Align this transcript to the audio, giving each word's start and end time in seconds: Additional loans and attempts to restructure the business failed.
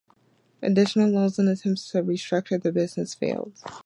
Additional 0.63 1.11
loans 1.11 1.37
and 1.37 1.47
attempts 1.47 1.91
to 1.91 2.01
restructure 2.01 2.59
the 2.59 2.71
business 2.71 3.13
failed. 3.13 3.53